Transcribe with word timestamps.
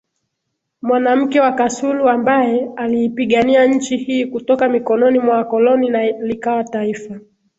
mwanamke 0.81 1.39
wa 1.39 1.51
kasulu 1.51 2.09
ambae 2.09 2.69
aliipigania 2.75 3.65
nchi 3.65 3.97
hii 3.97 4.25
kutoka 4.25 4.69
mikononi 4.69 5.19
mwa 5.19 5.37
wakoloni 5.37 5.89
na 5.89 6.05
likawa 6.11 6.63
Taifa 6.63 7.19